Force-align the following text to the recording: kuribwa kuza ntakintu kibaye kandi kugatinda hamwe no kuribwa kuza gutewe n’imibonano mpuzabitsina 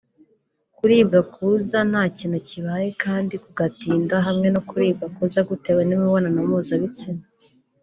kuribwa 0.77 1.19
kuza 1.33 1.77
ntakintu 1.89 2.37
kibaye 2.49 2.87
kandi 3.03 3.33
kugatinda 3.43 4.15
hamwe 4.27 4.47
no 4.55 4.61
kuribwa 4.69 5.05
kuza 5.15 5.39
gutewe 5.49 5.81
n’imibonano 5.85 6.39
mpuzabitsina 6.47 7.23